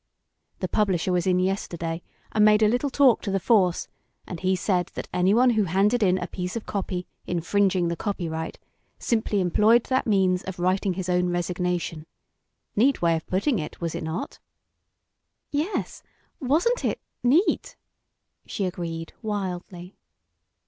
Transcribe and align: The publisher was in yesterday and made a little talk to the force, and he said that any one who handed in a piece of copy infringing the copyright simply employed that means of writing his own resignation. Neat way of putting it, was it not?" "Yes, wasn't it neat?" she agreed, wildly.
The 0.61 0.67
publisher 0.67 1.11
was 1.11 1.27
in 1.27 1.37
yesterday 1.39 2.01
and 2.31 2.43
made 2.43 2.63
a 2.63 2.67
little 2.67 2.89
talk 2.89 3.21
to 3.21 3.29
the 3.29 3.39
force, 3.39 3.87
and 4.25 4.39
he 4.39 4.55
said 4.55 4.87
that 4.95 5.07
any 5.13 5.31
one 5.31 5.51
who 5.51 5.65
handed 5.65 6.01
in 6.01 6.17
a 6.17 6.25
piece 6.25 6.55
of 6.55 6.65
copy 6.65 7.05
infringing 7.27 7.87
the 7.87 7.95
copyright 7.95 8.57
simply 8.97 9.39
employed 9.39 9.83
that 9.89 10.07
means 10.07 10.41
of 10.45 10.57
writing 10.57 10.95
his 10.95 11.07
own 11.07 11.29
resignation. 11.29 12.07
Neat 12.75 12.99
way 13.03 13.15
of 13.15 13.27
putting 13.27 13.59
it, 13.59 13.79
was 13.79 13.93
it 13.93 14.01
not?" 14.03 14.39
"Yes, 15.51 16.01
wasn't 16.39 16.83
it 16.83 16.99
neat?" 17.21 17.75
she 18.47 18.65
agreed, 18.65 19.13
wildly. 19.21 19.97